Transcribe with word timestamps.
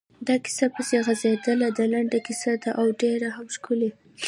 دا 0.27 0.35
کیسه 0.45 0.65
پسې 0.75 0.95
غځېدلې 1.05 1.69
ده، 1.77 1.83
لنډه 1.93 2.19
کیسه 2.27 2.51
ده 2.63 2.71
او 2.79 2.85
ډېره 3.01 3.29
هم 3.37 3.47
ښکلې… 3.55 3.91